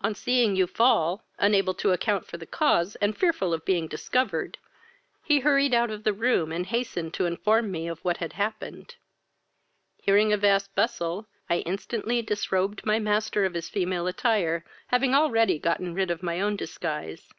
[0.00, 4.58] "On seeing you fall, unable to account for the cause, and fearful of being discovered,
[5.24, 8.96] he hurried out of the room, and hastened to inform me of what had happened.
[10.02, 15.58] Hearing a vast bustle, I instantly disrobed my master of his female attire, having already
[15.58, 17.30] gotten rid of my own disguise?